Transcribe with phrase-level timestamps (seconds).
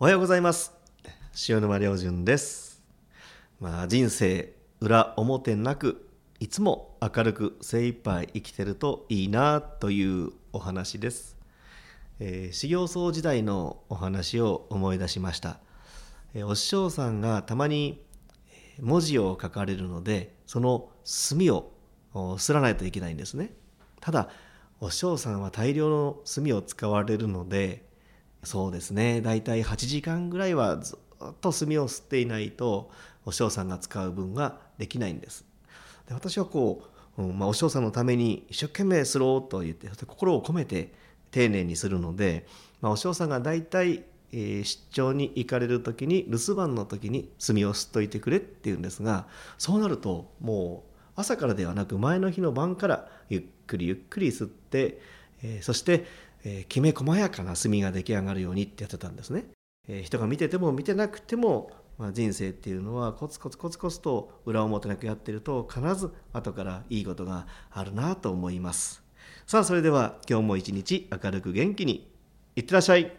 [0.00, 0.72] おはようございます。
[1.48, 2.80] 塩沼良純です。
[3.58, 11.36] まあ人生裏表なくいつも明るく精一杯生きてるといいなというお話です、
[12.20, 15.58] えー修行僧時代のお話を思い出しました、
[16.32, 18.00] えーお師匠さんがたまに
[18.80, 21.72] 文字を書かれるのでその墨を
[22.14, 23.50] おすらないといけないんですね。
[24.00, 24.28] ただ
[24.80, 27.87] お師匠さんは大量の墨を使われるので
[28.44, 29.20] そうですね。
[29.20, 32.90] 大体8時間ぐらいはずっと墨を吸っていないと
[33.24, 35.44] お師匠さんが使う分ができないんです。
[36.08, 36.84] で私はこ
[37.16, 40.92] う、うんまあ、お師匠さんのために一生懸命すろうと言って心を込めて
[41.30, 42.46] 丁寧にするので、
[42.80, 55.00] まあ、お師匠さんが大体、えー出張に行かれる時に留守番の時に墨を吸っといてくれって言うんですがそうなるともう朝からではなく前の日の晩からゆっくりゆっくり吸って、
[55.42, 56.04] えーそして、
[56.44, 59.46] えーきめ細やかな墨が出来上がるようにってやってたんですね。
[59.88, 69.02] えー人が見てても見てなくても、まあ、人生っていうのはコツコツコツコツと裏表なくやってると必ず後からいいことがあるなと思います。
[69.46, 72.10] さあそれでは今日も一日明るく元気に
[72.56, 73.12] いってらっしゃい